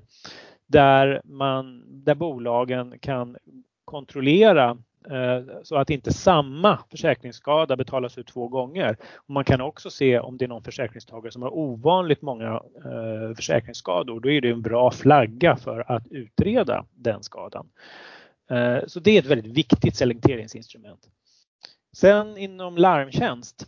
där, 0.70 1.20
man, 1.24 1.84
där 2.04 2.14
bolagen 2.14 2.98
kan 3.00 3.36
kontrollera 3.84 4.78
eh, 5.10 5.62
så 5.62 5.76
att 5.76 5.90
inte 5.90 6.12
samma 6.12 6.78
försäkringsskada 6.90 7.76
betalas 7.76 8.18
ut 8.18 8.26
två 8.26 8.48
gånger. 8.48 8.96
Man 9.26 9.44
kan 9.44 9.60
också 9.60 9.90
se 9.90 10.18
om 10.18 10.36
det 10.36 10.44
är 10.44 10.48
någon 10.48 10.62
försäkringstagare 10.62 11.32
som 11.32 11.42
har 11.42 11.54
ovanligt 11.54 12.22
många 12.22 12.62
eh, 12.84 13.34
försäkringsskador. 13.36 14.20
Då 14.20 14.30
är 14.30 14.40
det 14.40 14.50
en 14.50 14.62
bra 14.62 14.90
flagga 14.90 15.56
för 15.56 15.92
att 15.92 16.06
utreda 16.10 16.86
den 16.94 17.22
skadan. 17.22 17.66
Eh, 18.50 18.78
så 18.86 19.00
det 19.00 19.10
är 19.10 19.18
ett 19.18 19.26
väldigt 19.26 19.56
viktigt 19.56 19.96
selekteringsinstrument. 19.96 21.08
Sen 21.92 22.38
inom 22.38 22.76
larmtjänst, 22.76 23.66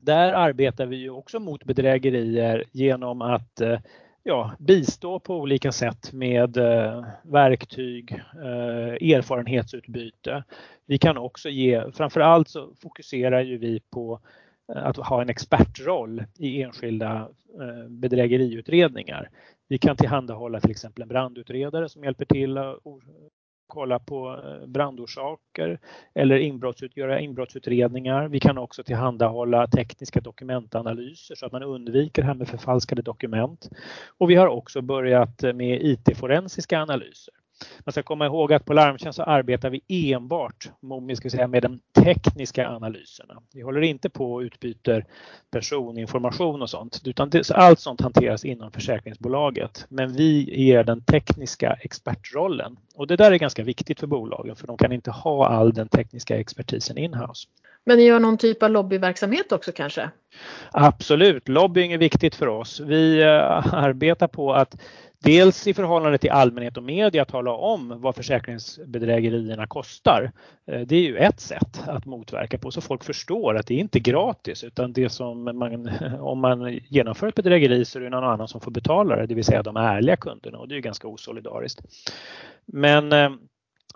där 0.00 0.32
arbetar 0.32 0.86
vi 0.86 1.08
också 1.08 1.40
mot 1.40 1.64
bedrägerier 1.64 2.64
genom 2.72 3.22
att 3.22 3.60
ja, 4.22 4.56
bistå 4.58 5.18
på 5.18 5.36
olika 5.36 5.72
sätt 5.72 6.12
med 6.12 6.56
eh, 6.56 7.04
verktyg, 7.22 8.12
eh, 8.34 9.14
erfarenhetsutbyte. 9.14 10.44
Vi 10.86 10.98
kan 10.98 11.16
också 11.16 11.48
ge, 11.48 11.92
framförallt 11.92 12.48
så 12.48 12.74
fokuserar 12.82 13.40
ju 13.40 13.58
vi 13.58 13.80
på 13.90 14.20
eh, 14.74 14.86
att 14.86 14.96
ha 14.96 15.22
en 15.22 15.28
expertroll 15.28 16.24
i 16.38 16.62
enskilda 16.62 17.28
eh, 17.60 17.88
bedrägeriutredningar. 17.88 19.30
Vi 19.68 19.78
kan 19.78 19.96
tillhandahålla 19.96 20.60
till 20.60 20.70
exempel 20.70 21.02
en 21.02 21.08
brandutredare 21.08 21.88
som 21.88 22.04
hjälper 22.04 22.24
till 22.24 22.58
att 22.58 22.78
kolla 23.72 23.98
på 23.98 24.40
eh, 24.44 24.66
brandorsaker 24.66 25.78
eller 26.14 26.36
inbrottsut, 26.36 26.96
göra 26.96 27.20
inbrottsutredningar. 27.20 28.28
Vi 28.28 28.40
kan 28.40 28.58
också 28.58 28.84
tillhandahålla 28.84 29.66
tekniska 29.66 30.20
dokumentanalyser 30.20 31.34
så 31.34 31.46
att 31.46 31.52
man 31.52 31.62
undviker 31.62 32.22
det 32.22 32.28
här 32.28 32.34
med 32.34 32.48
förfalskade 32.48 33.02
dokument. 33.02 33.70
Och 34.18 34.30
vi 34.30 34.34
har 34.34 34.46
också 34.46 34.82
börjat 34.82 35.42
eh, 35.42 35.52
med 35.52 35.82
IT-forensiska 35.82 36.82
analyser. 36.82 37.34
Man 37.84 37.92
ska 37.92 38.02
komma 38.02 38.26
ihåg 38.26 38.52
att 38.52 38.64
på 38.64 38.72
Larmtjänst 38.72 39.16
så 39.16 39.22
arbetar 39.22 39.70
vi 39.70 40.12
enbart 40.12 40.70
med 41.48 41.62
de 41.62 41.80
tekniska 42.04 42.68
analyserna. 42.68 43.42
Vi 43.54 43.62
håller 43.62 43.80
inte 43.80 44.10
på 44.10 44.32
och 44.32 44.40
utbyter 44.40 45.04
personinformation 45.50 46.62
och 46.62 46.70
sånt 46.70 47.00
utan 47.04 47.30
det, 47.30 47.50
allt 47.50 47.80
sånt 47.80 48.00
hanteras 48.00 48.44
inom 48.44 48.72
försäkringsbolaget. 48.72 49.86
Men 49.88 50.12
vi 50.12 50.62
ger 50.64 50.84
den 50.84 51.00
tekniska 51.00 51.72
expertrollen 51.80 52.76
och 52.94 53.06
det 53.06 53.16
där 53.16 53.32
är 53.32 53.36
ganska 53.36 53.62
viktigt 53.62 54.00
för 54.00 54.06
bolagen 54.06 54.56
för 54.56 54.66
de 54.66 54.76
kan 54.76 54.92
inte 54.92 55.10
ha 55.10 55.46
all 55.46 55.72
den 55.72 55.88
tekniska 55.88 56.38
expertisen 56.38 56.98
inhouse. 56.98 57.48
Men 57.84 57.96
ni 57.96 58.04
gör 58.04 58.20
någon 58.20 58.38
typ 58.38 58.62
av 58.62 58.70
lobbyverksamhet 58.70 59.52
också 59.52 59.72
kanske? 59.72 60.10
Absolut, 60.70 61.48
lobbying 61.48 61.92
är 61.92 61.98
viktigt 61.98 62.34
för 62.34 62.46
oss. 62.46 62.80
Vi 62.80 63.22
eh, 63.22 63.74
arbetar 63.74 64.28
på 64.28 64.54
att 64.54 64.76
dels 65.22 65.66
i 65.66 65.74
förhållande 65.74 66.18
till 66.18 66.30
allmänhet 66.30 66.76
och 66.76 66.82
media 66.82 67.24
tala 67.24 67.52
om 67.52 68.00
vad 68.00 68.14
försäkringsbedrägerierna 68.16 69.66
kostar. 69.66 70.32
Eh, 70.66 70.80
det 70.80 70.96
är 70.96 71.00
ju 71.00 71.16
ett 71.16 71.40
sätt 71.40 71.82
att 71.86 72.06
motverka 72.06 72.58
på 72.58 72.70
så 72.70 72.80
folk 72.80 73.04
förstår 73.04 73.56
att 73.56 73.66
det 73.66 73.74
är 73.74 73.78
inte 73.78 74.00
gratis 74.00 74.64
utan 74.64 74.92
det 74.92 75.08
som 75.08 75.44
man, 75.44 75.90
om 76.20 76.38
man 76.38 76.72
genomför 76.72 77.28
ett 77.28 77.34
bedrägeri 77.34 77.84
så 77.84 77.98
är 77.98 78.02
det 78.02 78.10
någon 78.10 78.24
annan 78.24 78.48
som 78.48 78.60
får 78.60 78.70
betala 78.70 79.16
det, 79.16 79.26
det 79.26 79.34
vill 79.34 79.44
säga 79.44 79.62
de 79.62 79.76
ärliga 79.76 80.16
kunderna 80.16 80.58
och 80.58 80.68
det 80.68 80.76
är 80.76 80.80
ganska 80.80 81.08
osolidariskt. 81.08 81.80
Men 82.66 83.12
eh, 83.12 83.30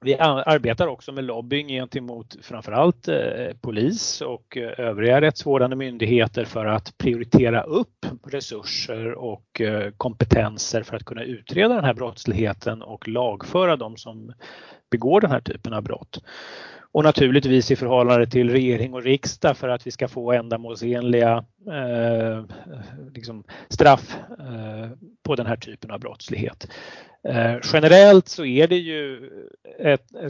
vi 0.03 0.15
arbetar 0.19 0.87
också 0.87 1.13
med 1.13 1.25
lobbying 1.25 1.69
gentemot 1.69 2.37
framförallt 2.43 3.09
eh, 3.09 3.17
polis 3.61 4.21
och 4.21 4.57
eh, 4.57 4.81
övriga 4.81 5.21
rättsvårdande 5.21 5.77
myndigheter 5.77 6.45
för 6.45 6.67
att 6.67 6.99
prioritera 6.99 7.63
upp 7.63 8.07
resurser 8.27 9.13
och 9.13 9.61
eh, 9.61 9.91
kompetenser 9.97 10.83
för 10.83 10.97
att 10.97 11.05
kunna 11.05 11.23
utreda 11.23 11.75
den 11.75 11.85
här 11.85 11.95
brottsligheten 11.95 12.83
och 12.83 13.09
lagföra 13.09 13.77
de 13.77 13.97
som 13.97 14.33
begår 14.91 15.21
den 15.21 15.31
här 15.31 15.41
typen 15.41 15.73
av 15.73 15.83
brott. 15.83 16.21
Och 16.97 17.05
naturligtvis 17.05 17.71
i 17.71 17.77
förhållande 17.77 18.27
till 18.27 18.51
regering 18.51 18.95
och 18.95 19.03
riksdag 19.03 19.57
för 19.57 19.69
att 19.69 19.87
vi 19.87 19.91
ska 19.91 20.09
få 20.09 20.33
ändamålsenliga 20.33 21.45
eh, 21.67 22.45
liksom 23.15 23.45
straff 23.69 24.17
eh, 24.39 24.91
på 25.23 25.37
den 25.37 25.47
här 25.47 25.57
typen 25.57 25.91
av 25.91 26.01
brottslighet. 26.01 26.69
Eh, 27.29 27.55
generellt 27.73 28.29
så 28.29 28.45
är 28.45 28.69
det 28.69 28.77
ju 28.77 29.31
ett, 29.79 30.15
eh, 30.15 30.29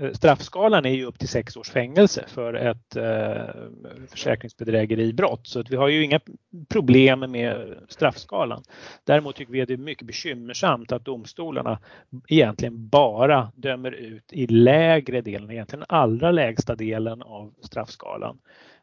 Eh, 0.00 0.12
straffskalan 0.12 0.84
är 0.84 0.90
ju 0.90 1.04
upp 1.04 1.18
till 1.18 1.28
sex 1.28 1.56
års 1.56 1.70
fängelse 1.70 2.24
för 2.28 2.54
ett 2.54 2.96
eh, 2.96 3.64
försäkringsbedrägeribrott. 4.10 5.46
Så 5.46 5.60
att 5.60 5.70
vi 5.70 5.76
har 5.76 5.88
ju 5.88 6.04
inga 6.04 6.20
problem 6.68 7.20
med 7.20 7.78
straffskalan. 7.88 8.62
Däremot 9.04 9.36
tycker 9.36 9.52
vi 9.52 9.62
att 9.62 9.68
det 9.68 9.74
är 9.74 9.78
mycket 9.78 10.06
bekymmersamt 10.06 10.92
att 10.92 11.04
domstolarna 11.04 11.80
egentligen 12.28 12.88
bara 12.88 13.52
dömer 13.54 13.92
ut 13.92 14.32
i 14.32 14.46
lägre 14.46 15.20
delen, 15.20 15.50
egentligen 15.50 15.84
allra 15.88 16.30
lägsta 16.30 16.74
delen 16.74 17.22
av 17.22 17.54
straffskalan. 17.60 18.38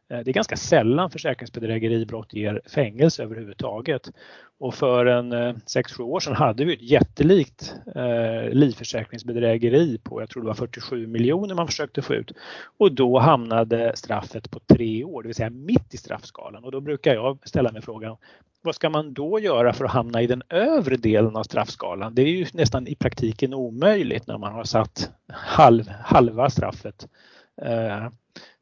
Eh, 0.10 0.20
det 0.20 0.32
är 0.32 0.34
ganska 0.34 0.58
sällan 0.58 1.12
försäkringsbedrägeribrott 1.12 2.34
ger 2.34 2.62
fängelse 2.66 3.24
överhuvudtaget. 3.24 4.12
Och 4.60 4.76
för 4.76 5.06
en 5.06 5.32
eh, 5.32 5.54
6-7 5.54 6.02
år 6.02 6.20
sedan 6.20 6.36
hade 6.36 6.66
vi 6.66 6.74
ett 6.74 6.82
jättelikt 6.82 7.76
eh, 7.96 8.50
livförsäkringsbedrägeri 8.50 9.98
på, 10.04 10.22
jag 10.22 10.30
tror 10.30 10.44
det 10.44 10.48
var 10.48 10.56
47 10.56 11.08
miljoner 11.08 11.56
man 11.56 11.68
försökte 11.68 12.02
få 12.02 12.14
ut. 12.14 12.32
Och 12.78 12.92
då 12.92 13.20
hamnade 13.20 13.92
straffet 13.96 14.52
på 14.52 14.60
tre 14.60 15.04
år, 15.04 15.22
det 15.22 15.28
vill 15.28 15.36
säga 15.36 15.50
mitt 15.50 15.94
i 15.94 15.98
straffskalan. 15.98 16.64
Och 16.64 16.72
då 16.72 16.82
brukar 16.82 17.14
jag 17.14 17.38
ställa 17.48 17.72
mig 17.72 17.82
frågan, 17.82 18.18
vad 18.62 18.76
ska 18.76 18.90
man 18.90 19.14
då 19.14 19.40
göra 19.40 19.74
för 19.74 19.86
att 19.86 19.92
hamna 19.92 20.22
i 20.22 20.28
den 20.28 20.44
övre 20.50 20.98
delen 20.98 21.36
av 21.36 21.44
straffskalan? 21.44 22.16
Det 22.16 22.22
är 22.22 22.28
ju 22.28 22.46
nästan 22.54 22.88
i 22.88 22.96
praktiken 22.96 23.54
omöjligt 23.54 24.28
när 24.28 24.38
man 24.38 24.54
har 24.54 24.64
satt 24.64 25.12
halv, 25.30 25.88
halva 25.88 26.50
straffet 26.50 27.08
eh, 27.62 28.08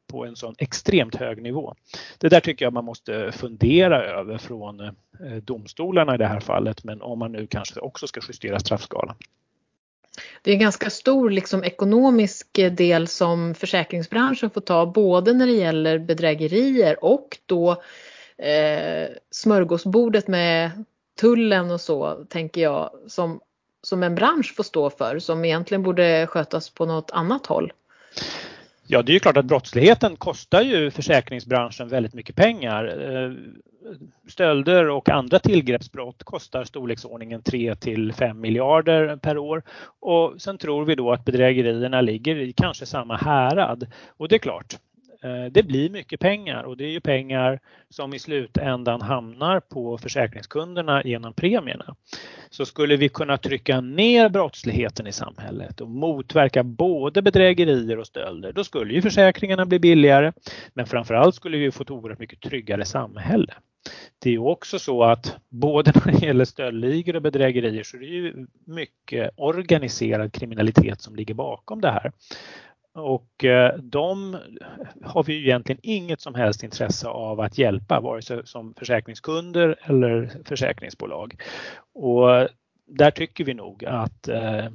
på 0.06 0.24
en 0.24 0.36
sån 0.36 0.54
extremt 0.58 1.14
hög 1.14 1.42
nivå. 1.42 1.74
Det 2.18 2.28
där 2.28 2.40
tycker 2.40 2.64
jag 2.64 2.72
man 2.72 2.84
måste 2.84 3.32
fundera 3.32 4.04
över 4.04 4.38
från 4.38 4.80
eh, 4.80 4.92
domstolarna 5.42 6.14
i 6.14 6.18
det 6.18 6.26
här 6.26 6.40
fallet, 6.40 6.84
men 6.84 7.02
om 7.02 7.18
man 7.18 7.32
nu 7.32 7.46
kanske 7.46 7.80
också 7.80 8.06
ska 8.06 8.20
justera 8.28 8.58
straffskalan. 8.58 9.16
Det 10.42 10.50
är 10.50 10.54
en 10.54 10.60
ganska 10.60 10.90
stor 10.90 11.30
liksom, 11.30 11.64
ekonomisk 11.64 12.48
del 12.72 13.08
som 13.08 13.54
försäkringsbranschen 13.54 14.50
får 14.50 14.60
ta 14.60 14.86
både 14.86 15.32
när 15.32 15.46
det 15.46 15.52
gäller 15.52 15.98
bedrägerier 15.98 17.04
och 17.04 17.38
då 17.46 17.70
eh, 18.38 19.08
smörgåsbordet 19.30 20.28
med 20.28 20.84
tullen 21.20 21.70
och 21.70 21.80
så 21.80 22.24
tänker 22.28 22.60
jag 22.60 22.90
som 23.06 23.40
som 23.82 24.02
en 24.02 24.14
bransch 24.14 24.54
får 24.56 24.64
stå 24.64 24.90
för 24.90 25.18
som 25.18 25.44
egentligen 25.44 25.82
borde 25.82 26.26
skötas 26.26 26.70
på 26.70 26.86
något 26.86 27.10
annat 27.10 27.46
håll? 27.46 27.72
Ja, 28.86 29.02
det 29.02 29.12
är 29.12 29.14
ju 29.14 29.20
klart 29.20 29.36
att 29.36 29.44
brottsligheten 29.44 30.16
kostar 30.16 30.62
ju 30.62 30.90
försäkringsbranschen 30.90 31.88
väldigt 31.88 32.14
mycket 32.14 32.36
pengar. 32.36 33.12
Eh, 33.14 33.32
stölder 34.28 34.88
och 34.88 35.08
andra 35.08 35.38
tillgreppsbrott 35.38 36.24
kostar 36.24 36.64
storleksordningen 36.64 37.42
3 37.42 37.74
till 37.74 38.12
5 38.12 38.40
miljarder 38.40 39.16
per 39.16 39.38
år 39.38 39.62
och 40.00 40.34
sen 40.42 40.58
tror 40.58 40.84
vi 40.84 40.94
då 40.94 41.12
att 41.12 41.24
bedrägerierna 41.24 42.00
ligger 42.00 42.36
i 42.36 42.52
kanske 42.52 42.86
samma 42.86 43.16
härad. 43.16 43.86
Och 44.16 44.28
det 44.28 44.34
är 44.34 44.38
klart, 44.38 44.76
Eh, 45.24 45.44
det 45.50 45.62
blir 45.62 45.90
mycket 45.90 46.20
pengar 46.20 46.62
och 46.62 46.76
det 46.76 46.84
är 46.84 46.90
ju 46.90 47.00
pengar 47.00 47.60
som 47.90 48.14
i 48.14 48.18
slutändan 48.18 49.00
hamnar 49.02 49.60
på 49.60 49.98
försäkringskunderna 49.98 51.02
genom 51.04 51.32
premierna. 51.32 51.94
Så 52.50 52.66
skulle 52.66 52.96
vi 52.96 53.08
kunna 53.08 53.38
trycka 53.38 53.80
ner 53.80 54.28
brottsligheten 54.28 55.06
i 55.06 55.12
samhället 55.12 55.80
och 55.80 55.88
motverka 55.88 56.62
både 56.62 57.22
bedrägerier 57.22 57.98
och 57.98 58.06
stölder, 58.06 58.52
då 58.52 58.64
skulle 58.64 58.94
ju 58.94 59.02
försäkringarna 59.02 59.66
bli 59.66 59.78
billigare. 59.78 60.32
Men 60.74 60.86
framförallt 60.86 61.34
skulle 61.34 61.56
vi 61.56 61.70
få 61.70 61.82
ett 61.82 61.90
oerhört 61.90 62.18
mycket 62.18 62.40
tryggare 62.40 62.84
samhälle. 62.84 63.54
Det 64.18 64.28
är 64.28 64.32
ju 64.32 64.38
också 64.38 64.78
så 64.78 65.04
att 65.04 65.36
både 65.48 65.92
när 66.04 66.12
det 66.12 66.26
gäller 66.26 66.44
stöldligor 66.44 67.16
och 67.16 67.22
bedrägerier 67.22 67.82
så 67.82 67.96
är 67.96 68.00
det 68.00 68.06
ju 68.06 68.46
mycket 68.66 69.30
organiserad 69.36 70.32
kriminalitet 70.32 71.00
som 71.00 71.16
ligger 71.16 71.34
bakom 71.34 71.80
det 71.80 71.90
här. 71.90 72.12
Och 72.94 73.44
eh, 73.44 73.78
de 73.78 74.36
har 75.02 75.22
vi 75.22 75.34
ju 75.34 75.40
egentligen 75.40 75.80
inget 75.82 76.20
som 76.20 76.34
helst 76.34 76.62
intresse 76.62 77.08
av 77.08 77.40
att 77.40 77.58
hjälpa, 77.58 78.00
vare 78.00 78.22
sig 78.22 78.46
som 78.46 78.74
försäkringskunder 78.74 79.76
eller 79.82 80.30
försäkringsbolag. 80.44 81.42
Och 81.94 82.36
eh, 82.36 82.48
där 82.86 83.10
tycker 83.10 83.44
vi 83.44 83.54
nog 83.54 83.84
att 83.84 84.28
eh, 84.28 84.68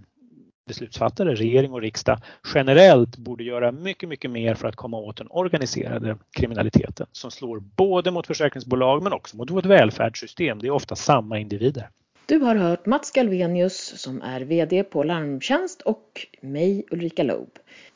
beslutsfattare, 0.68 1.36
regering 1.36 1.74
och 1.74 1.82
riksdag 1.82 2.20
generellt 2.54 3.18
borde 3.18 3.44
göra 3.44 3.72
mycket, 3.72 4.10
mycket 4.10 4.32
mer 4.32 4.56
för 4.56 4.68
att 4.68 4.76
komma 4.76 4.98
åt 4.98 5.18
den 5.18 5.28
organiserade 5.30 6.18
kriminaliteten 6.32 7.08
som 7.12 7.32
slår 7.32 7.60
både 7.60 8.12
mot 8.12 8.28
försäkringsbolag 8.28 9.04
men 9.04 9.14
också 9.14 9.38
mot 9.38 9.52
vårt 9.52 9.66
välfärdssystem. 9.66 10.60
Det 10.60 10.68
är 10.68 10.72
ofta 10.72 10.96
samma 10.96 11.40
individer. 11.40 11.90
Du 12.26 12.40
har 12.40 12.56
hört 12.56 12.86
Mats 12.86 13.12
Galvenius 13.12 14.02
som 14.02 14.22
är 14.22 14.42
VD 14.42 14.84
på 14.84 15.04
Larmtjänst 15.04 15.82
och 15.82 16.28
mig 16.42 16.86
Ulrika 16.92 17.24
Loeb. 17.24 17.50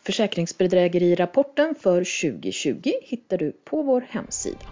Försäkringsbedrägerirapporten 0.05 1.75
för 1.75 1.98
2020 2.31 2.91
hittar 3.01 3.38
du 3.38 3.51
på 3.51 3.81
vår 3.81 4.01
hemsida. 4.10 4.65